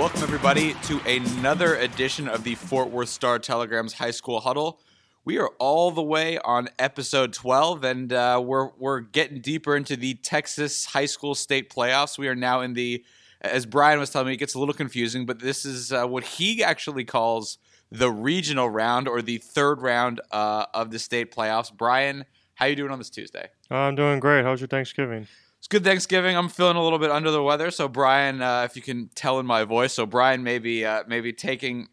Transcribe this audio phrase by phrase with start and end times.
[0.00, 4.80] Welcome, everybody, to another edition of the Fort Worth Star Telegram's High School Huddle.
[5.26, 9.96] We are all the way on episode 12, and uh, we're, we're getting deeper into
[9.96, 12.16] the Texas High School State Playoffs.
[12.16, 13.04] We are now in the,
[13.42, 16.24] as Brian was telling me, it gets a little confusing, but this is uh, what
[16.24, 17.58] he actually calls
[17.92, 21.70] the regional round or the third round uh, of the state playoffs.
[21.70, 23.50] Brian, how you doing on this Tuesday?
[23.70, 24.46] I'm doing great.
[24.46, 25.28] How's your Thanksgiving?
[25.60, 26.38] It's good Thanksgiving.
[26.38, 29.38] I'm feeling a little bit under the weather, so Brian, uh, if you can tell
[29.40, 31.88] in my voice, so Brian may be uh, maybe taking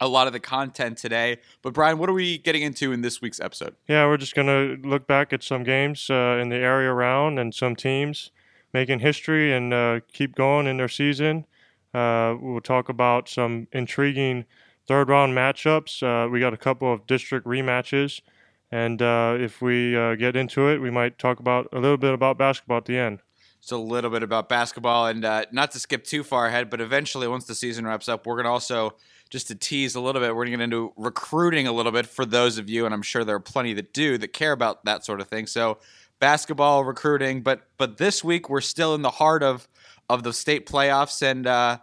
[0.00, 1.38] a lot of the content today.
[1.62, 3.76] But Brian, what are we getting into in this week's episode?
[3.86, 7.54] Yeah, we're just gonna look back at some games uh, in the area around and
[7.54, 8.32] some teams
[8.74, 11.46] making history and uh, keep going in their season.
[11.94, 14.44] Uh, we'll talk about some intriguing
[14.88, 16.02] third round matchups.
[16.02, 18.22] Uh, we got a couple of district rematches.
[18.70, 22.12] And uh, if we uh, get into it, we might talk about a little bit
[22.12, 23.20] about basketball at the end.
[23.60, 26.80] Just a little bit about basketball, and uh, not to skip too far ahead, but
[26.80, 28.94] eventually, once the season wraps up, we're going to also
[29.30, 30.28] just to tease a little bit.
[30.34, 33.02] We're going to get into recruiting a little bit for those of you, and I'm
[33.02, 35.46] sure there are plenty that do that care about that sort of thing.
[35.46, 35.78] So,
[36.20, 39.66] basketball recruiting, but but this week we're still in the heart of
[40.08, 41.78] of the state playoffs, and uh,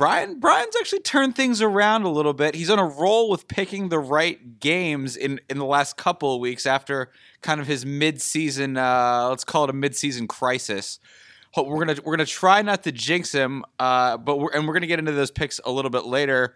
[0.00, 2.54] Brian Brian's actually turned things around a little bit.
[2.54, 6.40] He's on a roll with picking the right games in in the last couple of
[6.40, 7.10] weeks after
[7.42, 11.00] kind of his mid-season uh, let's call it a mid-season crisis.
[11.54, 14.86] We're gonna we're gonna try not to jinx him, uh, but we're, and we're gonna
[14.86, 16.54] get into those picks a little bit later.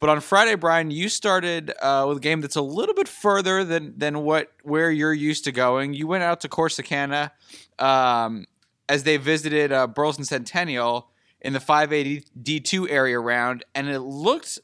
[0.00, 3.62] But on Friday, Brian, you started uh, with a game that's a little bit further
[3.62, 5.92] than than what where you're used to going.
[5.92, 7.32] You went out to Corsicana
[7.78, 8.46] um,
[8.88, 14.58] as they visited uh, Burleson Centennial in the 580 D2 area round, and it looked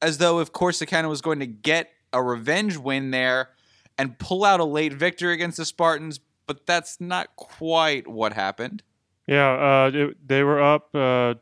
[0.00, 3.50] as though if Corsicana was going to get a revenge win there
[3.98, 8.82] and pull out a late victory against the Spartans, but that's not quite what happened.
[9.26, 11.34] Yeah, uh, it, they were up uh,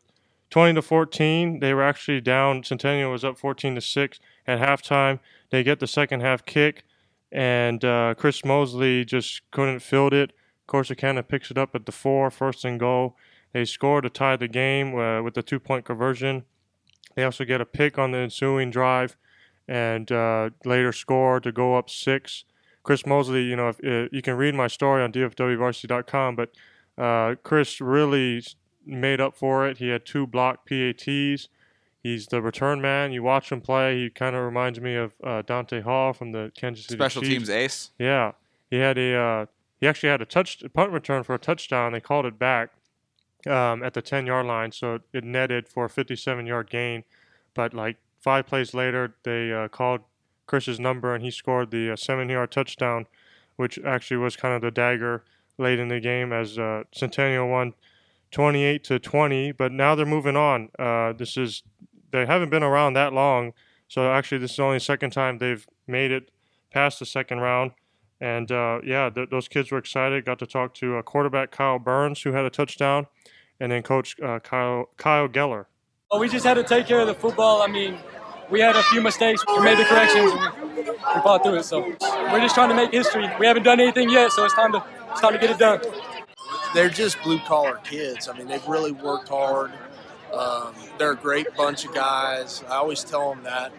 [0.51, 1.61] 20 to 14.
[1.61, 2.63] They were actually down.
[2.63, 5.19] Centennial was up 14 to 6 at halftime.
[5.51, 6.85] They get the second half kick,
[7.31, 10.33] and uh, Chris Mosley just couldn't field it.
[10.69, 13.17] Corsicana picks it up at the four, first and goal.
[13.53, 16.45] They score to tie the game uh, with a two point conversion.
[17.15, 19.17] They also get a pick on the ensuing drive
[19.69, 22.45] and uh, later score to go up six.
[22.83, 26.51] Chris Mosley, you know, if, uh, you can read my story on dfwvarsity.com, but
[26.99, 28.43] uh, Chris really
[28.85, 29.79] made up for it.
[29.79, 31.49] He had two block PATs.
[32.03, 33.13] He's the return man.
[33.13, 36.51] You watch him play, he kind of reminds me of uh, Dante Hall from the
[36.57, 37.33] Kansas City Special Chiefs.
[37.33, 37.91] teams ace.
[37.99, 38.33] Yeah,
[38.71, 39.47] he had a uh,
[39.81, 41.93] he actually had a touch punt return for a touchdown.
[41.93, 42.71] They called it back
[43.47, 47.05] um, at the 10 yard line, so it netted for a 57 yard gain.
[47.55, 50.01] But like five plays later, they uh, called
[50.47, 53.07] Chris's number and he scored the uh, seven yard touchdown,
[53.57, 55.25] which actually was kind of the dagger
[55.59, 57.75] late in the game as uh, Centennial won
[58.31, 59.53] 28 to 20.
[59.53, 60.71] But now they're moving on.
[60.79, 61.63] Uh, this is
[62.11, 63.55] they haven't been around that long,
[63.89, 66.31] so actually this is only the second time they've made it
[66.71, 67.73] past the second round.
[68.21, 70.25] And uh, yeah, th- those kids were excited.
[70.25, 73.07] Got to talk to uh, quarterback Kyle Burns, who had a touchdown,
[73.63, 75.67] and then coach uh, Kyle Kyle Geller.
[76.11, 77.63] Well, we just had to take care of the football.
[77.63, 77.97] I mean,
[78.51, 79.43] we had a few mistakes.
[79.47, 80.33] We made the corrections.
[80.33, 81.65] And we fought through it.
[81.65, 83.31] So we're just trying to make history.
[83.39, 85.81] We haven't done anything yet, so it's time to it's time to get it done.
[86.75, 88.29] They're just blue collar kids.
[88.29, 89.71] I mean, they've really worked hard.
[90.35, 92.65] Um, they're a great bunch of guys.
[92.69, 93.73] I always tell them that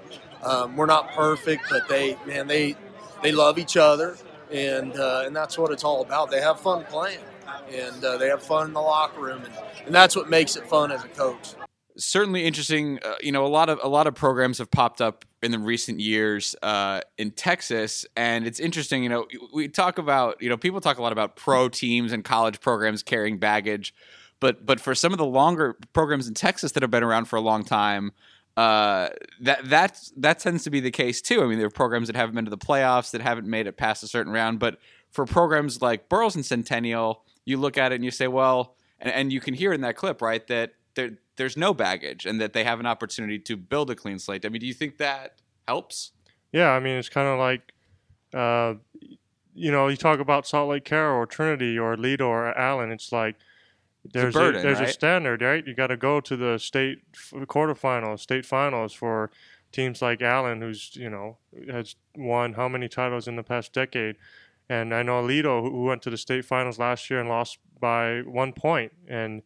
[0.43, 2.77] um, we're not perfect, but they man they
[3.21, 4.15] they love each other
[4.53, 6.31] and uh, and that's what it's all about.
[6.31, 7.19] They have fun playing,
[7.71, 9.53] and uh, they have fun in the locker room, and,
[9.85, 11.53] and that's what makes it fun as a coach.
[11.95, 12.99] Certainly interesting.
[13.03, 15.59] Uh, you know, a lot of a lot of programs have popped up in the
[15.59, 19.03] recent years uh, in Texas, and it's interesting.
[19.03, 22.23] You know, we talk about you know people talk a lot about pro teams and
[22.23, 23.93] college programs carrying baggage,
[24.39, 27.35] but but for some of the longer programs in Texas that have been around for
[27.35, 28.11] a long time
[28.55, 29.09] uh,
[29.41, 31.41] that that that tends to be the case too.
[31.41, 33.77] I mean, there are programs that haven't been to the playoffs that haven't made it
[33.77, 34.77] past a certain round, but
[35.09, 39.33] for programs like Burleson Centennial, you look at it and you say, well, and, and
[39.33, 42.63] you can hear in that clip, right, that there there's no baggage and that they
[42.63, 44.45] have an opportunity to build a clean slate.
[44.45, 46.11] I mean, do you think that helps?
[46.51, 47.73] Yeah, I mean, it's kind of like,
[48.33, 48.75] uh,
[49.55, 52.91] you know, you talk about South Lake Carroll or Trinity or Lido or Allen.
[52.91, 53.35] It's like
[54.11, 54.89] there's a, burden, a, there's right?
[54.89, 55.65] a standard, right?
[55.65, 59.31] You got to go to the state quarterfinals, state finals for
[59.71, 61.37] teams like Allen, who's you know
[61.69, 64.15] has won how many titles in the past decade,
[64.73, 68.21] and I know Aledo, who went to the state finals last year and lost by
[68.21, 68.91] one point.
[69.07, 69.41] and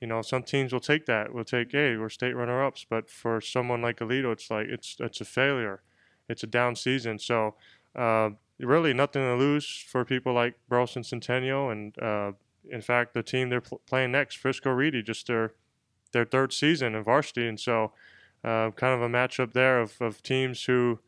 [0.00, 3.40] you know some teams will take that, We'll take, hey, we're state runner-ups, but for
[3.40, 5.82] someone like Aledo, it's like it's it's a failure,
[6.28, 7.54] it's a down season, so.
[7.96, 8.30] Uh,
[8.60, 12.32] really, nothing to lose for people like Burleson Centennial and uh,
[12.68, 15.52] in fact, the team they're pl- playing next, Frisco Reedy, just their
[16.12, 17.92] their third season in varsity, and so
[18.44, 20.98] uh, kind of a matchup there of, of teams who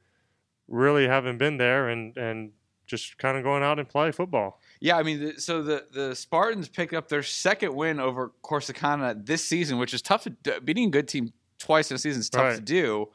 [0.68, 2.52] really haven't been there and and
[2.92, 4.60] just kind of going out and play football.
[4.80, 9.26] Yeah, I mean, the, so the the Spartans picked up their second win over Corsicana
[9.26, 12.30] this season, which is tough to beating a good team twice in a season is
[12.30, 12.54] tough Right.
[12.56, 13.08] to do.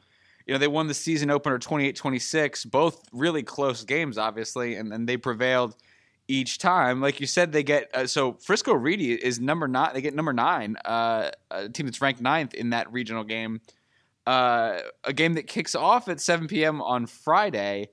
[0.46, 5.06] You know, they won the season opener 28-26, both really close games, obviously, and, and
[5.08, 5.76] they prevailed
[6.26, 7.00] each time.
[7.02, 9.90] Like you said, they get uh, so Frisco Reedy is number nine.
[9.94, 13.60] They get number nine, uh, a team that's ranked ninth in that regional game.
[14.26, 16.82] Uh, a game that kicks off at 7 p.m.
[16.82, 17.88] on Friday.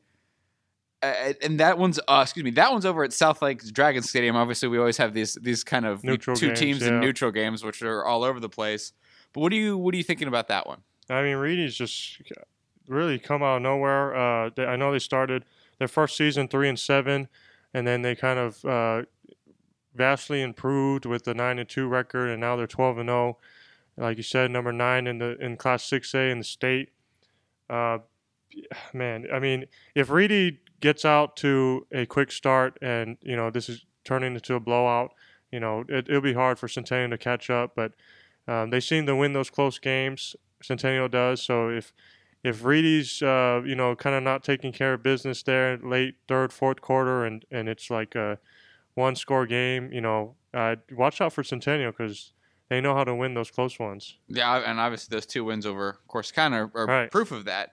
[1.05, 4.35] Uh, and that one's uh, excuse me that one's over at South Lake Dragon Stadium.
[4.35, 6.99] Obviously, we always have these these kind of Neutral two games, teams in yeah.
[6.99, 8.93] neutral games, which are all over the place.
[9.33, 10.79] But what do you what are you thinking about that one?
[11.09, 12.21] I mean, Reedy's just
[12.87, 14.15] really come out of nowhere.
[14.15, 15.45] Uh, they, I know they started
[15.77, 17.27] their first season three and seven,
[17.73, 19.03] and then they kind of uh,
[19.93, 23.37] vastly improved with the nine and two record, and now they're twelve and zero.
[23.97, 26.89] Like you said, number nine in the in Class Six A in the state.
[27.69, 27.99] Uh,
[28.93, 33.67] man, I mean, if Reedy gets out to a quick start, and you know this
[33.69, 35.11] is turning into a blowout,
[35.51, 37.91] you know it, it'll be hard for Centennial to catch up, but.
[38.47, 40.35] Um, they seem to win those close games.
[40.61, 41.41] Centennial does.
[41.41, 41.93] So if
[42.43, 46.53] if Reedy's uh, you know kind of not taking care of business there late third
[46.53, 48.37] fourth quarter and and it's like a
[48.93, 52.33] one score game, you know, uh, watch out for Centennial because
[52.69, 54.19] they know how to win those close ones.
[54.27, 57.09] Yeah, and obviously those two wins over Corsicana are, are Right.
[57.11, 57.71] proof of that.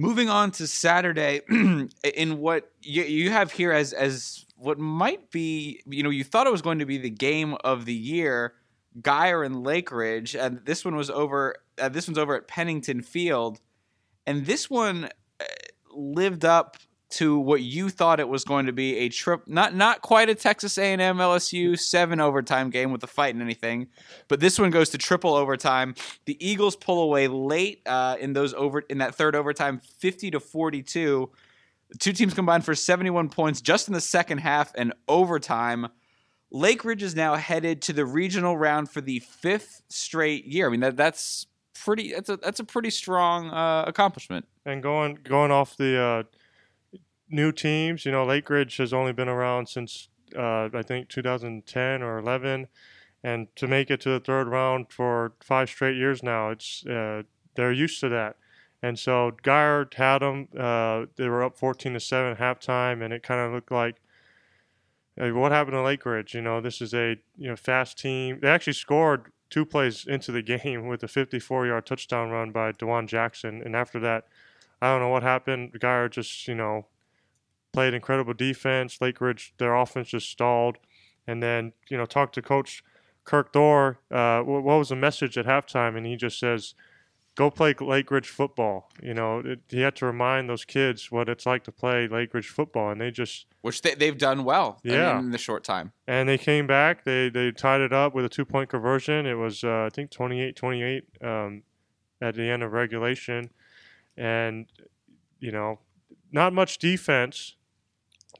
[0.00, 5.82] Moving on to Saturday, in what you, you have here as as what might be,
[5.86, 8.54] you know, you thought it was going to be the game of the year,
[9.02, 11.54] Guyer and Lake Ridge, and this one was over.
[11.78, 13.60] Uh, this one's over at Pennington Field,
[14.26, 15.44] and this one uh,
[15.92, 16.78] lived up
[17.10, 20.34] to what you thought it was going to be a trip not not quite a
[20.34, 23.88] Texas A&M LSU 7 overtime game with a fight and anything
[24.28, 25.94] but this one goes to triple overtime.
[26.26, 30.40] The Eagles pull away late uh, in those over in that third overtime 50 to
[30.40, 31.30] 42
[31.98, 35.88] two teams combined for 71 points just in the second half and overtime.
[36.52, 40.66] Lake Ridge is now headed to the regional round for the fifth straight year.
[40.66, 41.46] I mean that that's
[41.84, 44.46] pretty that's a that's a pretty strong uh, accomplishment.
[44.64, 46.22] And going going off the uh,
[47.30, 52.02] new teams, you know, Lake Ridge has only been around since uh, I think 2010
[52.02, 52.68] or 11,
[53.22, 57.22] and to make it to the third round for five straight years now, it's uh,
[57.54, 58.36] they're used to that.
[58.82, 60.48] And so Guyer had them.
[60.58, 63.96] Uh, they were up 14 to seven halftime, and it kind of looked like.
[65.20, 66.34] uh, What happened to Lake Ridge?
[66.34, 68.38] You know, this is a you know fast team.
[68.40, 73.06] They actually scored two plays into the game with a 54-yard touchdown run by Dewan
[73.06, 74.26] Jackson, and after that,
[74.80, 75.72] I don't know what happened.
[75.80, 76.86] Guyer just you know
[77.72, 79.00] played incredible defense.
[79.00, 80.78] Lake Ridge, their offense just stalled,
[81.26, 82.82] and then you know talked to Coach
[83.24, 83.98] Kirk Thor.
[84.10, 85.96] Uh, what was the message at halftime?
[85.96, 86.74] And he just says,
[87.36, 91.28] "Go play Lake Ridge football." You know, it, he had to remind those kids what
[91.28, 94.80] it's like to play Lake Ridge football, and they just which they, they've done well
[94.82, 95.18] in- Yeah.
[95.18, 97.04] in the short time and they came back.
[97.04, 99.26] They they tied it up with a two point conversion.
[99.26, 101.62] It was uh, I think 28-28 um,
[102.22, 103.50] at the end of regulation,
[104.16, 104.66] and
[105.38, 105.78] you know,
[106.32, 107.56] not much defense.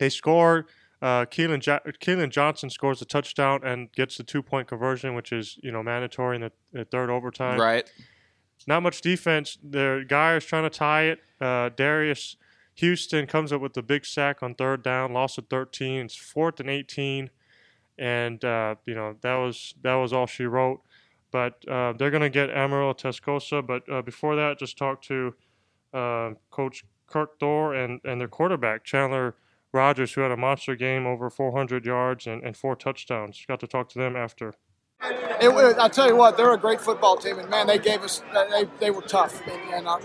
[0.00, 0.67] They score.
[1.00, 5.30] Uh, Keelan, ja- Keelan Johnson scores a touchdown and gets the two point conversion, which
[5.33, 7.92] is you know mandatory in the, the third overtime right
[8.66, 9.57] not much defense.
[9.62, 11.21] The guy is trying to tie it.
[11.40, 12.37] Uh, Darius
[12.75, 16.04] Houston comes up with the big sack on third down, loss of 13.
[16.04, 17.30] It's fourth and 18,
[17.99, 20.83] and uh, you know that was that was all she wrote.
[21.30, 23.66] But uh, they're gonna get Amarillo Tascosa.
[23.66, 25.35] But uh, before that, just talk to
[25.95, 29.37] uh, Coach Kirk Thor and and their quarterback Chandler
[29.73, 33.45] Rogers, who had a monster game, over 400 yards and, and four touchdowns.
[33.47, 34.55] Got to talk to them after.
[35.41, 38.03] It, was- I tell you what, they're a great football team, and man, they gave
[38.03, 40.00] us they, they were tough, and, and our,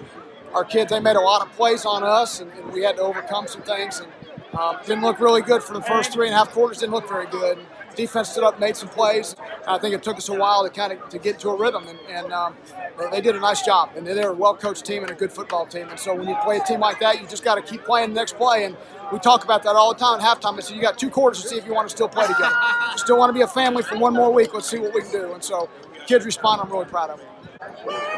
[0.53, 3.01] our kids they made a lot of plays on us, and, and we had to
[3.01, 4.09] overcome some things, and
[4.57, 6.79] um, didn't look really good for the first three and a half quarters.
[6.79, 7.59] Didn't look very good.
[7.95, 9.35] Defense stood up, made some plays.
[9.67, 11.87] I think it took us a while to kind of to get to a rhythm,
[11.87, 12.55] and, and um,
[12.99, 13.91] they, they did a nice job.
[13.95, 15.87] And they're a well-coached team and a good football team.
[15.89, 18.09] And so when you play a team like that, you just got to keep playing
[18.09, 18.65] the next play.
[18.65, 18.75] And
[19.13, 20.61] we talk about that all the time at halftime.
[20.61, 22.55] So you got two quarters to see if you want to still play together.
[22.91, 24.53] You still want to be a family for one more week.
[24.53, 25.33] Let's see what we can do.
[25.33, 25.69] And so
[26.05, 26.61] kids respond.
[26.61, 27.27] I'm really proud of them.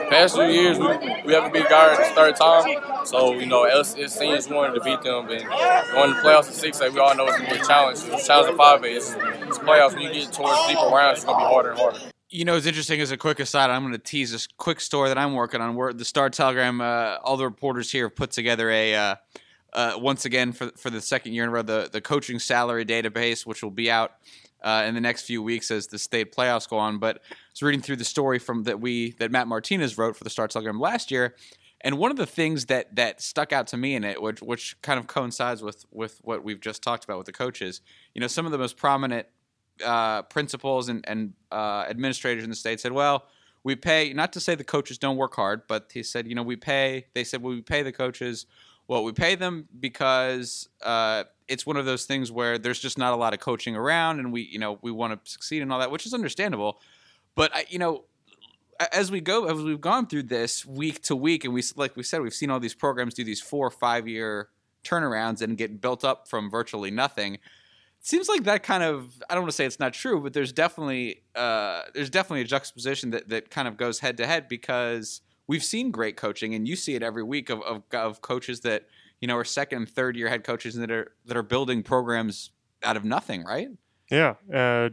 [0.10, 0.88] Past few years, we,
[1.25, 3.06] we haven't beat Guard the third time.
[3.06, 5.30] So, you know, us as seniors wanted to beat them.
[5.30, 5.44] And
[5.92, 8.00] going to playoffs at 6A, we all know it's going to be a challenge.
[8.04, 8.96] It's a challenge at 5A.
[8.96, 9.16] It's,
[9.48, 9.94] it's playoffs.
[9.94, 12.00] When you get towards deeper rounds, it's going to be harder and harder.
[12.30, 13.70] You know, it's interesting as a quick aside.
[13.70, 15.75] I'm going to tease this quick story that I'm working on.
[15.75, 19.16] Where the Star Telegram, uh, all the reporters here have put together a uh,
[19.72, 22.86] uh, once again for for the second year in a row the the coaching salary
[22.86, 24.12] database, which will be out
[24.62, 27.00] uh, in the next few weeks as the state playoffs go on.
[27.00, 30.24] But I was reading through the story from that we that Matt Martinez wrote for
[30.24, 31.36] the Star Telegram last year,
[31.82, 34.82] and one of the things that that stuck out to me in it, which which
[34.82, 37.82] kind of coincides with with what we've just talked about with the coaches,
[38.14, 39.28] you know, some of the most prominent
[39.84, 43.26] uh, principals and and uh, administrators in the state said, well.
[43.64, 46.44] We pay not to say the coaches don't work hard, but he said, you know,
[46.44, 47.08] we pay.
[47.14, 48.46] They said, well, we pay the coaches
[48.88, 53.13] well, we pay them because uh, it's one of those things where there's just not
[53.13, 55.80] a lot of coaching around, and we, you know, we want to succeed and all
[55.80, 56.80] that, which is understandable.
[57.36, 58.06] But I, you know,
[58.92, 62.04] as we go, as we've gone through this week to week, and we, like we
[62.04, 64.50] said, we've seen all these programs do these four or five year
[64.84, 67.36] turnarounds and get built up from virtually nothing.
[67.36, 70.34] It seems like that kind of I don't want to say it's not true, but
[70.34, 74.48] there's definitely uh, there's definitely a juxtaposition that that kind of goes head to head
[74.48, 78.62] because we've seen great coaching, and you see it every week of, of, of coaches
[78.62, 78.84] that
[79.19, 82.51] you know are second and third year head coaches that are that are building programs
[82.83, 83.69] out of nothing, right?
[84.09, 84.89] Yeah, uh,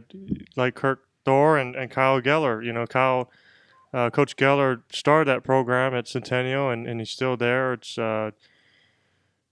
[0.55, 2.63] like Kirk Thor and, and Kyle Geller.
[2.63, 3.29] You know, Kyle,
[3.93, 7.73] uh, Coach Geller started that program at Centennial, and, and he's still there.
[7.73, 8.31] It's uh,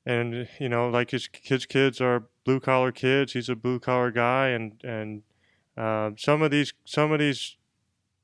[0.05, 3.33] and you know, like his his kids are blue collar kids.
[3.33, 5.23] He's a blue collar guy, and and
[5.77, 7.57] uh, some of these some of these,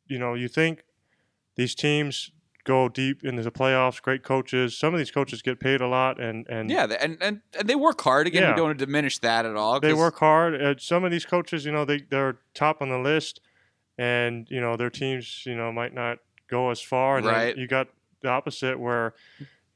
[0.08, 0.84] you know, you think
[1.56, 2.32] these teams
[2.70, 4.02] go deep into the playoffs.
[4.02, 4.78] Great coaches.
[4.78, 7.76] Some of these coaches get paid a lot, and and yeah, and and, and they
[7.76, 8.28] work hard.
[8.28, 8.52] Again, Yeah.
[8.52, 9.80] we don't want to diminish that at all.
[9.80, 10.62] They work hard.
[10.62, 13.42] Uh, some of these coaches, you know, they they're top on the list,
[13.98, 17.18] and you know their teams, you know, might not go as far.
[17.18, 17.58] And Right.
[17.58, 17.88] you got
[18.22, 19.14] the opposite where.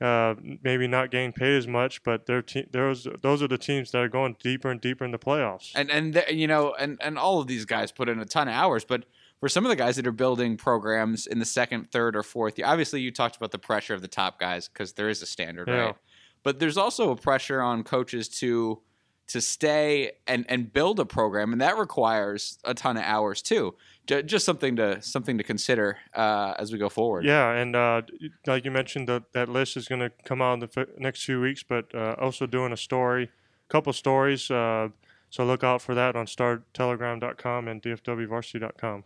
[0.01, 3.91] Uh, maybe not getting paid as much, but their te- those those are the teams
[3.91, 5.71] that are going deeper and deeper in the playoffs.
[5.75, 8.47] and and the, you know, and and all of these guys put in a ton
[8.49, 9.05] of hours, but.
[9.43, 12.57] For some of the guys that are building programs in the second, third, or fourth
[12.57, 15.25] year, obviously you talked about the pressure of the top guys because there is a
[15.25, 15.73] standard, Yeah.
[15.73, 15.95] right?
[16.43, 18.79] But there's also a pressure on coaches to
[19.27, 23.75] to stay and and build a program, and that requires a ton of hours too.
[24.07, 27.25] Ju- Just something to something to consider uh, as we go forward.
[27.25, 28.03] Yeah, and uh,
[28.47, 31.25] like you mentioned, the, that list is going to come out in the f- next
[31.25, 34.49] few weeks, but uh, also doing a story, a couple stories.
[34.49, 34.87] Uh,
[35.33, 39.03] so look out for that on startelegram.com and dfwvarsity.com.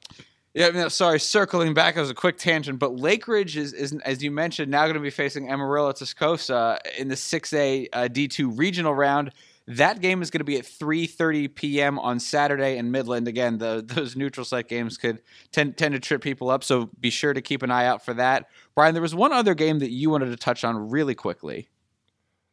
[0.54, 4.22] Yeah, no, sorry, circling back as a quick tangent, but Lake Ridge is, is as
[4.22, 8.94] you mentioned, now going to be facing Amarillo Tascosa in the 6A uh, D2 regional
[8.94, 9.32] round.
[9.68, 11.98] That game is going to be at 3:30 p.m.
[11.98, 13.30] on Saturday in Midland.
[13.30, 15.22] Again, the, those neutral site games could
[15.54, 18.14] tend, tend to trip people up, so be sure to keep an eye out for
[18.16, 18.50] that.
[18.76, 21.70] Brian, there was one other game that you wanted to touch on really quickly.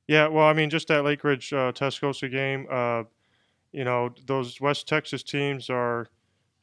[0.06, 2.68] Yeah, well, I mean, just that Lake Ridge uh, Tascosa game.
[2.70, 3.04] Uh,
[3.74, 6.08] you know, those West Texas teams are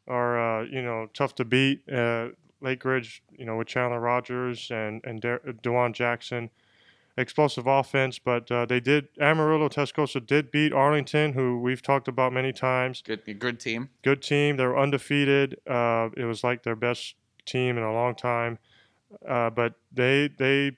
[0.07, 1.87] are uh, you know tough to beat.
[1.91, 2.29] Uh,
[2.61, 6.49] Lake Ridge, you know, with Chandler Rogers and and De- Dewan Jackson,
[7.17, 8.19] explosive offense.
[8.19, 13.01] But uh, they did Amarillo Tascosa did beat Arlington, who we've talked about many times.
[13.05, 13.89] Good, good team.
[14.03, 14.57] Good team.
[14.57, 15.59] They were undefeated.
[15.67, 17.15] Uh, it was like their best
[17.45, 18.57] team in a long time.
[19.27, 20.77] Uh, but they they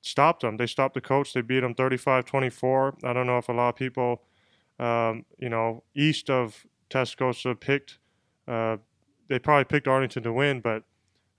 [0.00, 0.56] stopped them.
[0.56, 1.32] They stopped the coach.
[1.32, 3.04] They beat them 35-24.
[3.04, 4.22] I don't know if a lot of people,
[4.78, 7.98] um, you know, east of Tascosa picked.
[8.46, 8.76] Uh,
[9.28, 10.82] they probably picked Arlington to win, but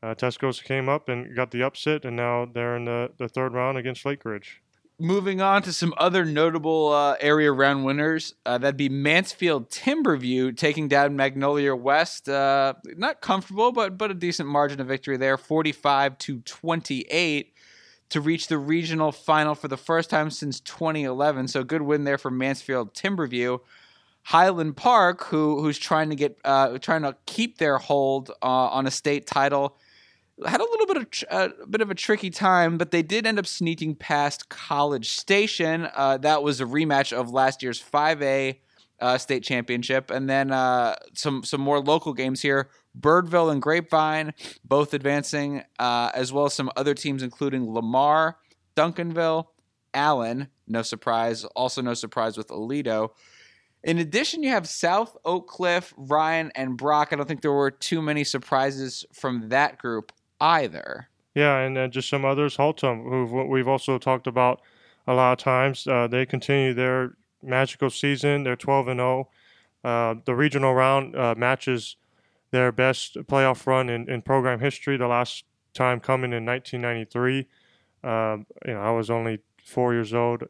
[0.01, 3.53] uh, Tascosa came up and got the upset, and now they're in the, the third
[3.53, 4.61] round against Lake Ridge.
[4.97, 10.55] Moving on to some other notable uh, area round winners, uh, that'd be Mansfield Timberview
[10.55, 12.29] taking down Magnolia West.
[12.29, 17.54] Uh, not comfortable, but but a decent margin of victory there, forty-five to twenty-eight,
[18.09, 21.47] to reach the regional final for the first time since 2011.
[21.47, 23.59] So good win there for Mansfield Timberview.
[24.23, 28.87] Highland Park, who who's trying to get uh, trying to keep their hold uh, on
[28.87, 29.77] a state title,
[30.43, 33.27] had a little bit of tr- a bit of a tricky time, but they did
[33.27, 35.87] end up sneaking past College Station.
[35.93, 38.57] Uh, that was a rematch of last year's 5A
[38.99, 42.69] uh, state championship, and then uh, some some more local games here.
[42.99, 44.33] Birdville and Grapevine
[44.63, 48.37] both advancing, uh, as well as some other teams, including Lamar,
[48.75, 49.47] Duncanville,
[49.93, 50.47] Allen.
[50.67, 51.43] No surprise.
[51.55, 53.09] Also, no surprise with Aledo.
[53.83, 57.09] In addition, you have South Oak Cliff, Ryan, and Brock.
[57.11, 60.11] I don't think there were too many surprises from that group
[60.41, 61.07] either.
[61.35, 64.61] Yeah, and then just some others, Haltom, who we've also talked about
[65.05, 65.85] a lot of times.
[65.85, 68.43] Uh, they continue their magical season.
[68.43, 69.29] They're 12 and 0.
[69.83, 71.95] Uh, the regional round uh, matches
[72.55, 74.95] their best playoff run in, in program history.
[74.97, 75.43] The last
[75.73, 77.47] time coming in 1993.
[78.03, 80.43] Um, you know, I was only four years old,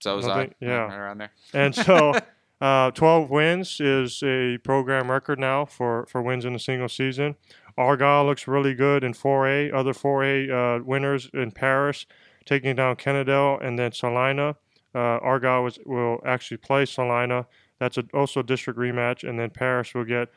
[0.00, 0.64] So was Nothing- I.
[0.64, 0.96] yeah.
[0.96, 1.32] Around there.
[1.54, 2.12] and so
[2.60, 7.36] uh, 12 wins is a program record now for, for wins in a single season.
[7.78, 9.72] Argyle looks really good in 4A.
[9.74, 12.06] Other 4A uh, winners in Paris,
[12.44, 14.56] taking down Kennedale and then Celina.
[14.94, 17.46] Uh, Argyle was, will actually play Celina
[17.78, 20.28] That's a, also a district rematch, and then Paris will get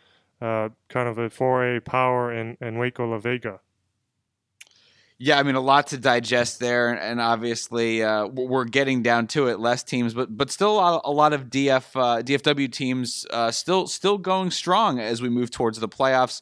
[0.42, 3.60] uh, kind of a 4A power and, and Waco La Vega.
[5.20, 9.48] Yeah, I mean a lot to digest there, and obviously uh, we're getting down to
[9.48, 9.58] it.
[9.60, 13.50] Less teams, but but still a lot, a lot of DF uh, DFW teams uh,
[13.52, 16.42] still still going strong as we move towards the playoffs.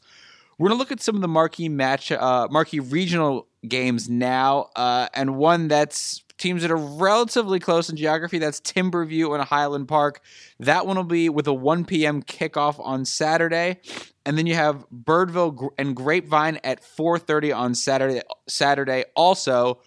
[0.58, 5.10] We're gonna look at some of the marquee match, uh, marquee regional games now, uh,
[5.14, 8.40] and one that's teams that are relatively close in geography.
[8.40, 10.22] That's Timberview and Highland Park.
[10.60, 12.24] That one will be with a 1 p.m.
[12.24, 13.80] kickoff on Saturday,
[14.26, 18.22] and then you have Birdville and Grapevine at 4:30 on Saturday.
[18.48, 19.80] Saturday also.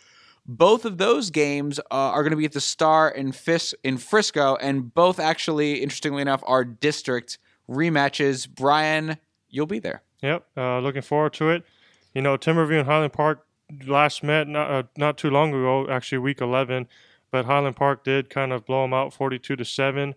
[0.46, 3.96] Both of those games uh, are going to be at the Star in, Fis- in
[3.96, 8.46] Frisco, and both actually, interestingly enough, are district rematches.
[8.46, 9.16] Brian,
[9.48, 10.02] you'll be there.
[10.22, 11.64] Yep, uh, looking forward to it.
[12.12, 13.43] You know, Timberview and Highland Park
[13.86, 16.88] last met not uh, not too long ago, actually week 11,
[17.30, 20.14] but Highland Park did kind of blow them out 42 to seven.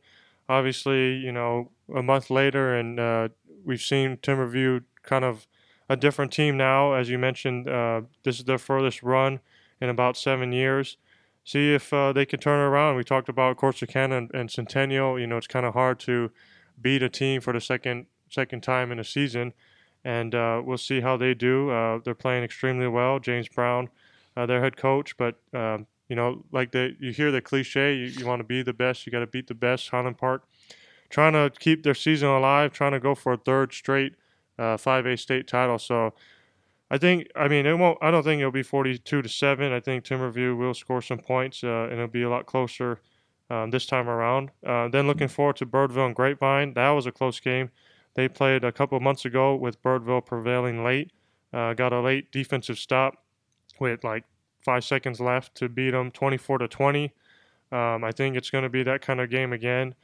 [0.50, 3.30] Obviously, you know, a month later, and uh,
[3.66, 5.48] we've seen Timberview kind of
[5.90, 6.94] a different team now.
[6.94, 9.40] As you mentioned, uh, this is their furthest run
[9.82, 10.98] in about seven years.
[11.44, 12.98] See if uh, they can turn it around.
[12.98, 15.18] We talked about Corsicana and, and Centennial.
[15.18, 16.32] You know, it's kind of hard to
[16.82, 19.54] beat a team for the second second time in a season,
[20.08, 21.70] and uh, we'll see how they do.
[21.70, 23.20] Uh, they're playing extremely well.
[23.20, 23.90] James Brown,
[24.38, 28.26] uh, their head coach, but um, you know, like you hear the cliche, you, you
[28.26, 29.90] want to be the best, you got to beat the best.
[29.90, 30.48] Highland Park
[31.10, 34.16] trying to keep their season alive, trying to go for a third straight
[34.58, 35.78] uh, 5A state title.
[35.78, 36.14] So
[36.90, 37.98] I think, I mean, it won't.
[38.02, 39.74] I don't think it'll be 42 to seven.
[39.74, 43.02] I think Timberview will score some points, uh, and it'll be a lot closer
[43.50, 44.52] um, this time around.
[44.66, 46.76] Uh, then looking forward to Birdville and Grapevine.
[46.76, 47.72] That was a close game.
[48.18, 51.12] They played a couple months ago with Birdville prevailing late.
[51.54, 53.24] Uh, got a late defensive stop
[53.80, 54.26] with like
[54.60, 57.14] five seconds left to beat them 24 to 20.
[57.72, 59.96] Um, I think it's going to be that kind of game again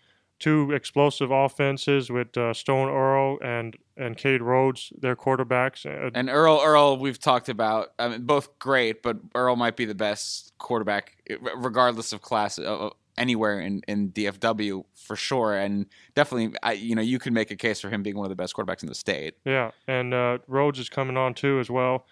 [0.43, 5.85] two explosive offenses with uh, Stone Earl and and Cade Rhodes, their quarterbacks.
[5.85, 7.93] Uh, and Earl Earl, we've talked about.
[7.97, 11.17] I mean, both great, but Earl might be the best quarterback,
[11.55, 15.55] regardless of class, uh, anywhere in in DFW for sure.
[15.55, 18.29] And definitely, I, you know, you can make a case for him being one of
[18.29, 19.35] the best quarterbacks in the state.
[19.45, 22.05] Yeah, and uh, Rhodes is coming on too as well.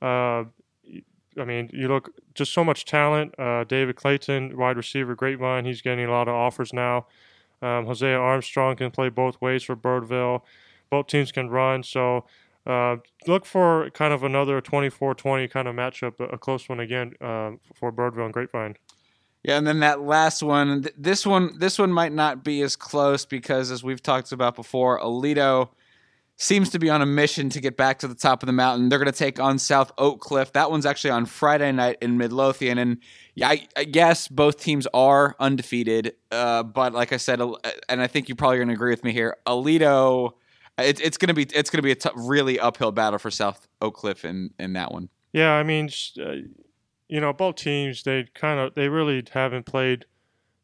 [0.00, 0.44] Uh,
[1.38, 3.38] I mean, you look just so much talent.
[3.38, 7.06] Uh, David Clayton, wide receiver, Grapevine, he's getting a lot of offers now.
[7.62, 10.42] Um, Hosea Armstrong can play both ways for Birdville.
[10.90, 11.82] Both teams can run.
[11.82, 12.24] So
[12.66, 17.14] uh, look for kind of another 24 20 kind of matchup, a close one again
[17.20, 18.76] uh, for Birdville and Grapevine.
[19.48, 23.24] Yeah, and then that last one, this one, this one might not be as close
[23.24, 25.70] because, as we've talked about before, Aledo
[26.36, 28.90] seems to be on a mission to get back to the top of the mountain.
[28.90, 30.52] They're going to take on South Oak Cliff.
[30.52, 32.98] That one's actually on Friday night in Midlothian, and
[33.36, 36.12] yeah, I, I guess both teams are undefeated.
[36.30, 37.40] Uh, but like I said,
[37.88, 40.32] and I think you're probably going to agree with me here, Aledo.
[40.76, 43.30] It, it's going to be it's going to be a t- really uphill battle for
[43.30, 45.08] South Oak Cliff in in that one.
[45.32, 45.88] Yeah, I mean,
[46.20, 46.32] uh,
[47.08, 50.06] you know, both teams they kind of they really haven't played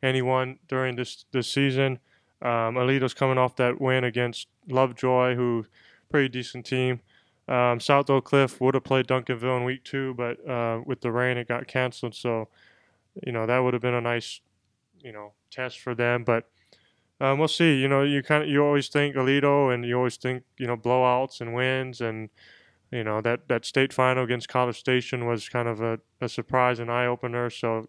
[0.02, 1.98] anyone during this this season.
[2.42, 5.66] Um, Aledo's coming off that win against Lovejoy, who
[6.10, 7.00] pretty decent team.
[7.48, 11.12] Um, South Oak Cliff would have played Duncanville in week two, but uh, with the
[11.12, 12.14] rain, it got canceled.
[12.14, 12.48] So,
[13.26, 14.40] you know, that would have been a nice,
[15.00, 16.24] you know, test for them.
[16.24, 16.48] But
[17.20, 17.80] um, we'll see.
[17.80, 20.76] You know, you kind of you always think Aledo, and you always think you know
[20.76, 22.30] blowouts and wins, and
[22.94, 26.78] you know that that state final against College Station was kind of a, a surprise
[26.78, 27.50] and eye opener.
[27.50, 27.88] So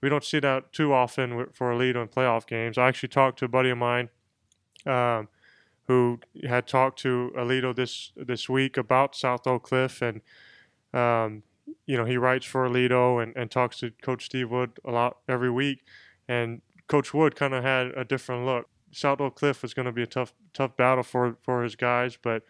[0.00, 2.78] we don't see that too often for Aledo in playoff games.
[2.78, 4.10] I actually talked to a buddy of mine
[4.86, 5.28] um,
[5.88, 10.20] who had talked to Aledo this this week about South Oak Cliff, and
[10.94, 11.42] um,
[11.84, 15.16] you know he writes for Aledo and, and talks to Coach Steve Wood a lot
[15.28, 15.82] every week,
[16.28, 18.68] and Coach Wood kind of had a different look.
[18.92, 22.16] South Oak Cliff was going to be a tough tough battle for for his guys,
[22.22, 22.44] but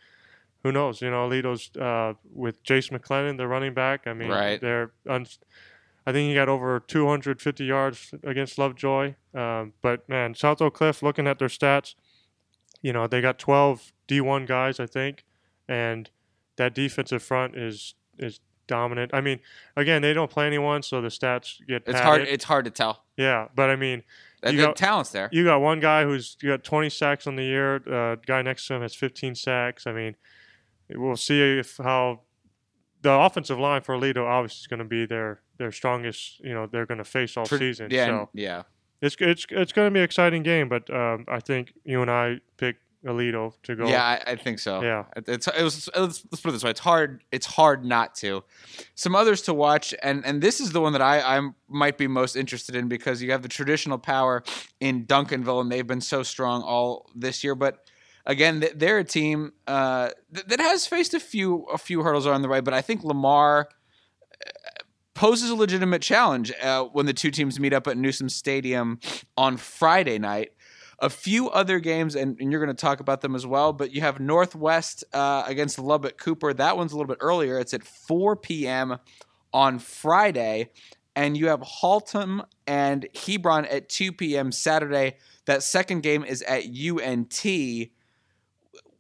[0.62, 1.01] who knows?
[1.01, 4.07] You know, Aledo's uh, with Jase McClellan, the running back.
[4.07, 4.61] I mean, right.
[4.61, 5.27] they're un-
[6.07, 9.14] I think he got over 250 yards against Lovejoy.
[9.35, 11.94] Um, but man, South Oak Cliff, looking at their stats,
[12.81, 15.25] you know they got 12 D1 guys, I think,
[15.68, 16.11] and
[16.57, 19.12] that defensive front is is dominant.
[19.14, 19.40] I mean,
[19.77, 21.85] again, they don't play anyone, so the stats get.
[21.87, 22.22] It's hard.
[22.22, 23.05] It's hard to tell.
[23.16, 24.03] Yeah, but I mean,
[24.44, 25.29] you got, talent's there.
[25.33, 27.77] You got one guy who's you got 20 sacks on the year.
[27.77, 29.87] Uh, guy next to him has 15 sacks.
[29.87, 30.16] I mean,
[30.96, 32.20] we'll see if how
[33.02, 36.40] the offensive line for Aledo obviously is going to be their their strongest.
[36.40, 37.88] You know, they're going to face all season.
[37.90, 38.62] Yeah, so yeah.
[39.00, 42.11] It's it's it's going to be an exciting game, but um, I think you and
[42.11, 43.88] I pick Aledo to go.
[43.88, 44.81] Yeah, I, I think so.
[44.81, 45.05] Yeah.
[45.16, 47.24] It's it was let's, let's put it this way: it's hard.
[47.33, 48.44] It's hard not to.
[48.94, 52.07] Some others to watch, and and this is the one that I I might be
[52.07, 54.44] most interested in because you have the traditional power
[54.78, 57.57] in Duncanville, and they've been so strong all this year.
[57.57, 57.85] But
[58.27, 62.49] again, they're a team uh, that has faced a few a few hurdles on the
[62.49, 62.61] way.
[62.61, 63.69] But I think Lamar
[64.47, 64.51] uh,
[65.15, 69.01] poses a legitimate challenge uh, when the two teams meet up at Newsom Stadium
[69.37, 70.53] on Friday night
[71.03, 73.73] a few other games, and, and you're going to talk about them as well.
[73.73, 76.55] But you have Northwest uh, against Lubbock Cooper.
[76.55, 77.59] That one's a little bit earlier.
[77.59, 78.99] It's at 4 p.m.
[79.53, 80.71] on Friday,
[81.17, 84.53] and you have Haltom and Hebron at 2 p.m.
[84.53, 85.17] Saturday.
[85.47, 87.45] That second game is at UNT.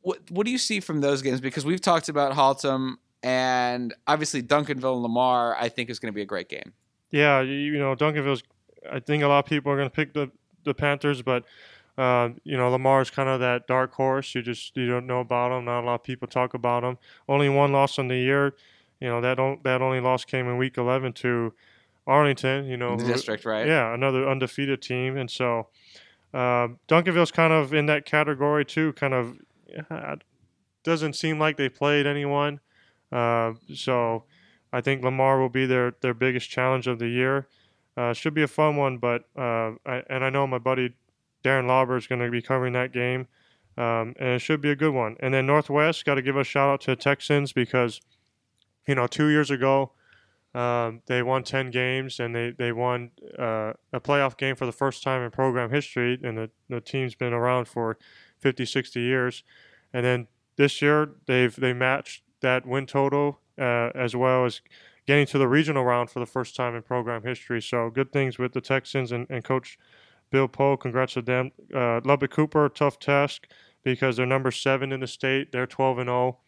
[0.02, 1.40] What what do you see from those games?
[1.40, 5.56] Because we've talked about Haltom and obviously Duncanville and Lamar.
[5.58, 6.72] I think is going to be a great game.
[7.10, 8.42] Yeah, you, know, Duncanville's.
[8.90, 10.30] I think a lot of people are going to pick the
[10.64, 11.44] the Panthers, but
[11.98, 14.34] uh, you know, Lamar's kind of that dark horse.
[14.34, 15.66] You just you don't know about him.
[15.66, 16.98] Not a lot of people talk about him.
[17.28, 18.54] Only one loss on the year.
[19.00, 21.52] You know that don't, that only loss came in week 11 to
[22.06, 22.66] Arlington.
[22.66, 23.66] You know, the who- district, right?
[23.66, 25.68] yeah, another undefeated team, and so
[26.32, 28.94] uh, Duncanville's kind of in that category too.
[28.94, 29.36] Kind of
[30.84, 32.60] doesn't seem like they played anyone.
[33.10, 34.24] Uh, so
[34.72, 37.46] I think Lamar will be their their biggest challenge of the year.
[37.96, 40.94] Uh, should be a fun one, but uh, I, and I know my buddy
[41.44, 43.26] Darren Lauber is going to be covering that game,
[43.76, 45.16] um, and it should be a good one.
[45.20, 48.00] And then Northwest got to give a shout out to the Texans because,
[48.86, 49.92] you know, two years ago
[50.54, 54.72] um, they won 10 games and they, they won uh, a playoff game for the
[54.72, 56.18] first time in program history.
[56.22, 57.98] And the, the team's been around for
[58.42, 59.42] 50, 60 years.
[59.92, 60.26] And then
[60.56, 64.60] this year they've they matched that win total uh, as well as
[65.06, 67.62] getting to the regional round for the first time in program history.
[67.62, 69.78] So good things with the Texans and, and Coach
[70.30, 70.76] Bill Poe.
[70.76, 71.52] Congrats to them.
[71.74, 73.46] Uh, Lubbock Cooper, tough task
[73.82, 75.52] because they're number seven in the state.
[75.52, 76.38] They're 12 and 0.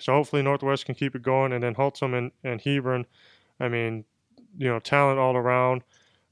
[0.00, 3.06] So hopefully Northwest can keep it going, and then Haltom and, and Hebron,
[3.58, 4.04] I mean,
[4.58, 5.82] you know, talent all around.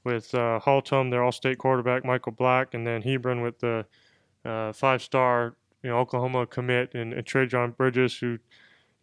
[0.03, 3.87] With uh, Haltom, their all-state quarterback Michael Black, and then Hebron with the
[4.45, 8.39] uh, five-star, you know, Oklahoma commit and, and Trejan Bridges, who,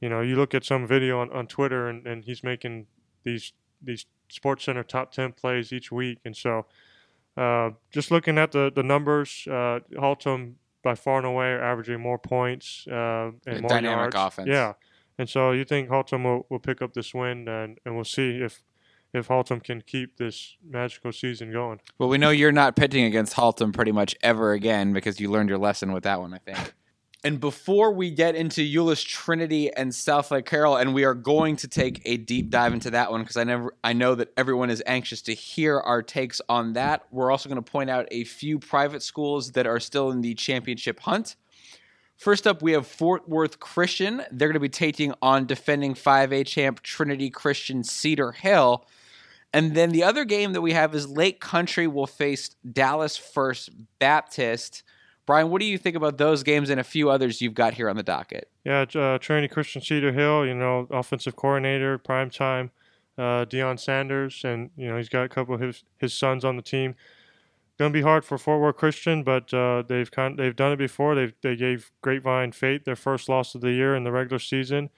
[0.01, 2.87] you know, you look at some video on, on Twitter, and, and he's making
[3.25, 3.53] these
[3.85, 6.67] these Sports Center top ten plays each week, and so
[7.37, 12.01] uh, just looking at the the numbers, uh, Haltom by far and away are averaging
[12.01, 14.17] more points uh, and more dynamic yards.
[14.17, 14.49] offense.
[14.49, 14.73] Yeah,
[15.19, 18.39] and so you think Haltom will, will pick up this win, and, and we'll see
[18.43, 18.63] if
[19.13, 21.81] if Haltom can keep this magical season going.
[21.99, 25.49] Well, we know you're not pitching against Haltom pretty much ever again because you learned
[25.49, 26.75] your lesson with that one, I think.
[27.25, 31.55] And before we get into Euless Trinity and South Lake Carroll, and we are going
[31.59, 34.71] to take a deep dive into that one because I never, I know that everyone
[34.71, 37.07] is anxious to hear our takes on that.
[37.13, 40.35] We're also going to point out a few private schools that are still in the
[40.35, 41.37] championship hunt.
[42.17, 44.23] First up, we have Fort Worth Christian.
[44.33, 48.85] They're going to be taking on defending 5A champ Trinity Christian Cedar Hill.
[49.55, 53.71] And then the other game that we have is Lake Country will face Dallas First
[53.99, 54.83] Baptist.
[55.27, 57.89] Brian, what do you think about those games and a few others you've got here
[57.89, 58.51] on the docket?
[58.65, 62.71] Yeah, uh, Trinity Christian Cedar Hill, you know, offensive coordinator, prime time,
[63.19, 66.57] uh, Deion Sanders, and you know he's got a couple of his his sons on
[66.57, 66.95] the team.
[67.79, 70.77] Going to be hard for Fort Worth Christian, but uh, they've kind they've done it
[70.77, 71.15] before.
[71.15, 74.91] They they gave Grapevine Faith their first loss of the year in the regular season,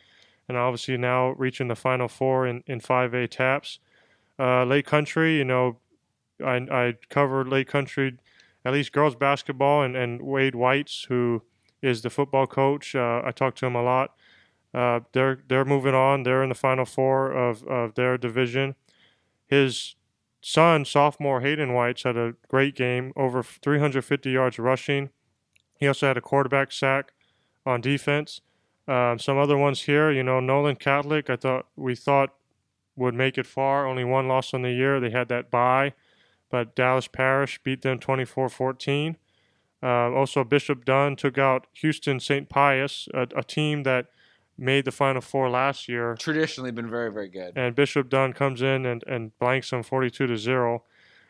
[0.48, 3.78] and obviously now reaching the Final Four in in 5A TAPPS.
[4.38, 5.78] Uh, Lake Country, you know,
[6.44, 8.18] I I covered Lake Country,
[8.64, 11.42] at least girls basketball, and and Wade Whites who
[11.82, 12.94] is the football coach.
[12.94, 14.14] Uh, I talked to him a lot.
[14.72, 16.24] Uh, they're they're moving on.
[16.24, 18.74] They're in the final four of, of their division.
[19.46, 19.94] His
[20.40, 25.10] son, sophomore Hayden Whites, had a great game, over 350 yards rushing.
[25.78, 27.12] He also had a quarterback sack
[27.64, 28.40] on defense.
[28.88, 31.30] Um, some other ones here, you know, Nolan Catholic.
[31.30, 32.34] I thought we thought
[32.96, 33.86] would make it far.
[33.86, 35.00] Only one loss on the year.
[35.00, 35.94] They had that bye,
[36.50, 39.16] but Dallas Parish beat them 24-14.
[39.82, 42.48] Uh, also, Bishop Dunne took out Houston St.
[42.48, 44.06] Pius, a, a team that
[44.56, 46.14] made the Final Four last year.
[46.18, 47.52] Traditionally been very, very good.
[47.56, 50.84] And Bishop Dunne comes in and, and blanks them 42 to 0.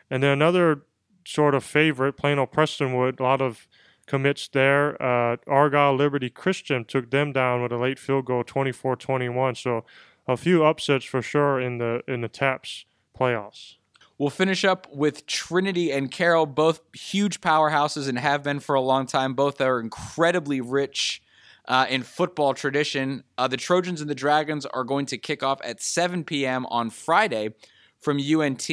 [0.09, 0.83] And then another
[1.25, 3.67] sort of favorite, Plano Prestonwood, a lot of
[4.05, 5.01] commits there.
[5.01, 9.55] Uh, Argyle Liberty Christian took them down with a late field goal, 24 21.
[9.55, 9.83] So
[10.27, 12.85] a few upsets for sure in the in the TAPPS
[13.17, 13.75] playoffs.
[14.17, 18.81] We'll finish up with Trinity and Carroll, both huge powerhouses and have been for a
[18.81, 19.33] long time.
[19.33, 21.21] Both are incredibly rich
[21.67, 23.25] uh, in football tradition.
[23.37, 26.65] Uh, the Trojans and the Dragons are going to kick off at 7 p.m.
[26.67, 27.55] on Friday
[27.99, 28.69] from UNT.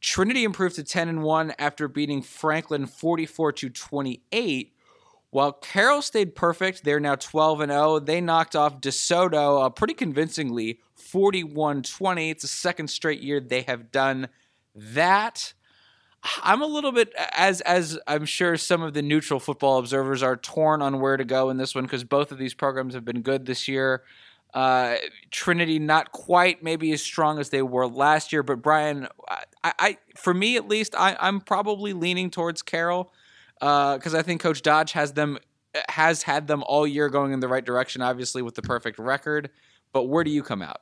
[0.00, 4.72] Trinity improved to 10 and 1 after beating Franklin 44 to 28.
[5.30, 7.98] While Carroll stayed perfect, they're now 12 and 0.
[8.00, 12.30] They knocked off DeSoto uh, pretty convincingly, 41-20.
[12.30, 14.28] It's a second straight year they have done
[14.74, 15.52] that.
[16.42, 20.36] I'm a little bit as as I'm sure some of the neutral football observers are
[20.36, 23.22] torn on where to go in this one because both of these programs have been
[23.22, 24.02] good this year.
[24.52, 24.96] Uh,
[25.30, 29.06] Trinity not quite maybe as strong as they were last year, but Brian,
[29.62, 33.12] I, I for me at least, I, I'm probably leaning towards Carroll
[33.60, 35.38] because uh, I think Coach Dodge has them
[35.88, 38.02] has had them all year going in the right direction.
[38.02, 39.50] Obviously, with the perfect record,
[39.92, 40.80] but where do you come out?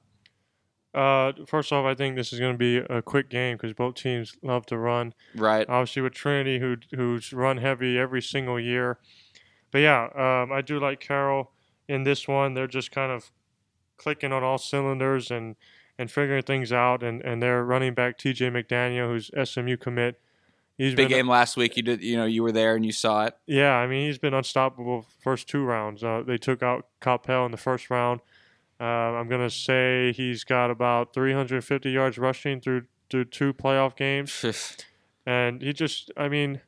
[0.96, 3.96] Uh, first off, I think this is going to be a quick game because both
[3.96, 5.12] teams love to run.
[5.34, 5.68] Right.
[5.68, 8.98] Obviously, with Trinity, who who's run heavy every single year.
[9.70, 11.52] But yeah, um, I do like Carroll
[11.86, 12.54] in this one.
[12.54, 13.30] They're just kind of
[13.98, 15.56] clicking on all cylinders and
[15.98, 17.02] and figuring things out.
[17.02, 18.50] And and their running back T.J.
[18.50, 20.18] McDaniel, who's SMU commit.
[20.78, 21.76] He's big game last week.
[21.76, 23.34] You did, you know, you were there and you saw it.
[23.46, 26.04] Yeah, I mean, he's been unstoppable first two rounds.
[26.04, 28.20] Uh, they took out Coppell in the first round.
[28.78, 34.30] Uh, I'm gonna say he's got about 350 yards rushing through through two playoff games,
[35.26, 36.60] and he just, I mean,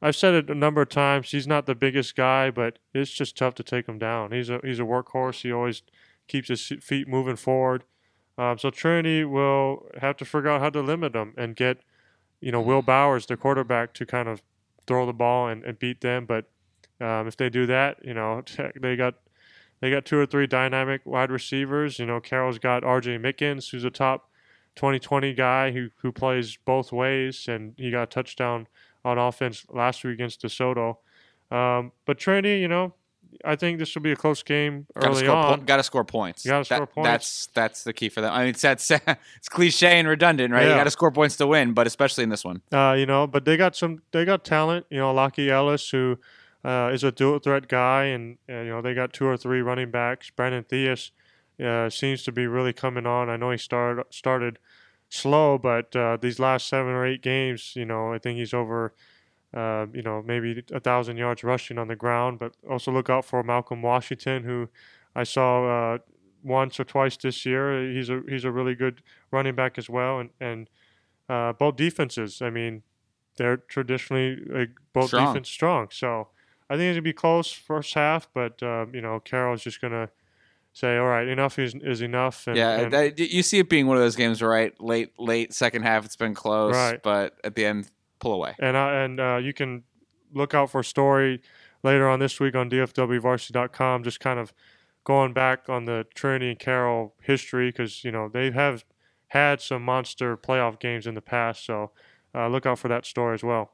[0.00, 1.30] I've said it a number of times.
[1.30, 4.32] He's not the biggest guy, but it's just tough to take him down.
[4.32, 5.42] He's a he's a workhorse.
[5.42, 5.82] He always
[6.26, 7.84] keeps his feet moving forward.
[8.38, 11.82] Um, so Trinity will have to figure out how to limit him and get,
[12.42, 14.42] you know, Will Bowers, the quarterback, to kind of
[14.86, 16.26] throw the ball and, and beat them.
[16.26, 16.46] But
[17.00, 18.42] um, if they do that, you know,
[18.80, 19.14] they got
[19.80, 21.98] they got two or three dynamic wide receivers.
[21.98, 23.18] You know, Carroll's got R.J.
[23.18, 24.28] Mickens, who's a top
[24.76, 28.66] 2020 guy who who plays both ways, and he got touchdown
[29.04, 30.96] on offense last week against DeSoto.
[31.50, 32.94] Um, but Trinity, you know,
[33.44, 35.58] I think this will be a close game early gotta on.
[35.60, 36.44] Po- got to score points.
[36.44, 37.08] You got to score points.
[37.08, 38.32] That's that's the key for them.
[38.32, 38.90] I mean, it's that's
[39.36, 40.62] it's cliche and redundant, right?
[40.64, 40.70] Yeah.
[40.70, 42.62] You got to score points to win, but especially in this one.
[42.72, 44.02] Uh, you know, but they got some.
[44.12, 44.86] They got talent.
[44.90, 46.18] You know, Lockie Ellis, who
[46.64, 49.62] uh, is a dual threat guy, and, and, you know they got two or three
[49.62, 50.30] running backs.
[50.30, 51.10] Brandon Theus
[51.62, 53.28] uh, seems to be really coming on.
[53.28, 54.58] I know he started started
[55.08, 58.94] slow, but uh, these last seven or eight games, you know, I think he's over.
[59.54, 63.24] Uh, you know, maybe a thousand yards rushing on the ground, but also look out
[63.24, 64.68] for Malcolm Washington, who
[65.14, 65.98] I saw uh,
[66.42, 67.82] once or twice this year.
[67.92, 70.70] He's a he's a really good running back as well, and and
[71.28, 72.40] uh, both defenses.
[72.40, 72.82] I mean,
[73.36, 75.26] they're traditionally like, both Strong.
[75.34, 75.88] defense strong.
[75.90, 76.28] So
[76.70, 80.08] I think it's gonna be close first half, but um, you know Carroll's just gonna
[80.72, 82.46] say, all right, enough is, is enough.
[82.46, 84.72] And, yeah, and, that, you see it being one of those games, right?
[84.80, 87.02] Late, late second half, it's been close, Right.
[87.02, 87.90] but at the end,
[88.22, 88.54] pull away.
[88.60, 89.82] and I, and uh, you can
[90.32, 91.42] look out for a story
[91.82, 94.54] later on this week on DFWVarsity.com, just kind of
[95.04, 98.84] going back on the Trinity and Carroll history because you know they have
[99.28, 101.66] had some monster playoff games in the past.
[101.66, 101.90] So
[102.34, 103.72] uh, look out for that story as well.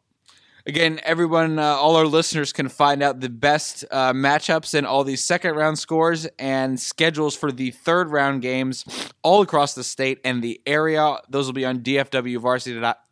[0.67, 5.03] Again, everyone, uh, all our listeners can find out the best uh, matchups and all
[5.03, 8.85] these second round scores and schedules for the third round games
[9.23, 11.19] all across the state and the area.
[11.29, 13.08] Those will be on dfwvarsity.com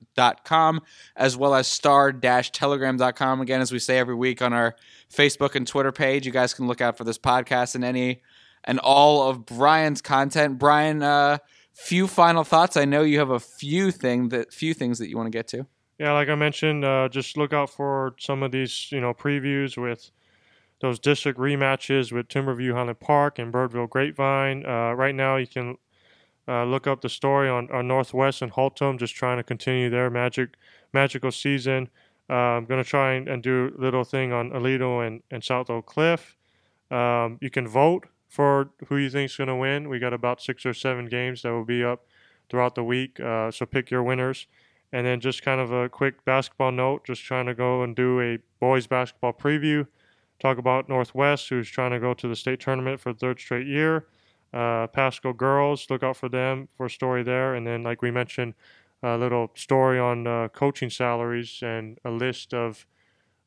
[1.16, 3.40] as well as star-telegram.com.
[3.40, 4.76] Again, as we say every week on our
[5.12, 8.22] Facebook and Twitter page, you guys can look out for this podcast and any
[8.64, 10.58] and all of Brian's content.
[10.58, 11.38] Brian, uh,
[11.72, 12.76] few final thoughts.
[12.76, 15.48] I know you have a few thing that few things that you want to get
[15.48, 15.66] to.
[15.98, 19.78] Yeah, like I mentioned, uh, just look out for some of these, you know, previews
[19.78, 20.10] with
[20.80, 24.66] those district rematches with Timberview Highland Park and Birdville Grapevine.
[24.66, 25.78] Uh, right now, you can
[26.48, 30.10] uh, look up the story on, on Northwest and Haltom, just trying to continue their
[30.10, 30.50] magic
[30.92, 31.88] magical season.
[32.28, 35.44] Uh, I'm going to try and, and do a little thing on Aledo and, and
[35.44, 36.36] South Oak Cliff.
[36.90, 39.88] Um, you can vote for who you think is going to win.
[39.88, 42.06] We got about six or seven games that will be up
[42.48, 44.46] throughout the week, uh, so pick your winners.
[44.92, 48.20] And then just kind of a quick basketball note, just trying to go and do
[48.20, 49.86] a boys basketball preview.
[50.38, 53.66] Talk about Northwest, who's trying to go to the state tournament for the third straight
[53.66, 54.06] year.
[54.52, 57.54] Uh, Paschal girls, look out for them for a story there.
[57.54, 58.54] And then, like we mentioned,
[59.02, 62.86] a little story on uh, coaching salaries and a list of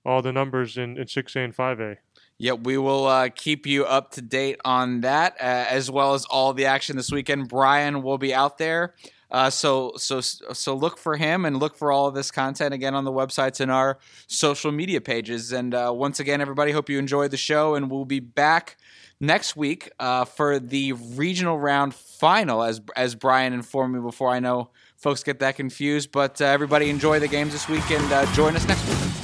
[0.05, 1.97] all the numbers in, in 6A and 5A.
[2.37, 6.25] Yep, we will uh, keep you up to date on that, uh, as well as
[6.25, 7.49] all the action this weekend.
[7.49, 8.95] Brian will be out there,
[9.31, 12.95] uh, so so so look for him and look for all of this content again
[12.95, 15.51] on the websites and our social media pages.
[15.51, 18.77] And uh, once again, everybody, hope you enjoyed the show, and we'll be back
[19.19, 24.29] next week uh, for the regional round final, as as Brian informed me before.
[24.29, 28.11] I know folks get that confused, but uh, everybody enjoy the games this week and
[28.11, 29.18] uh, join us next week.